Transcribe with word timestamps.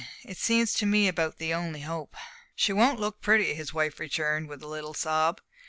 It 0.25 0.37
seems 0.39 0.73
to 0.77 0.87
me 0.87 1.07
about 1.07 1.37
the 1.37 1.53
only 1.53 1.81
hope." 1.81 2.15
"She 2.55 2.73
won't 2.73 2.99
look 2.99 3.21
pretty," 3.21 3.53
his 3.53 3.71
wife 3.71 3.99
returned, 3.99 4.49
with 4.49 4.63
a 4.63 4.67
little 4.67 4.95
sob. 4.95 5.41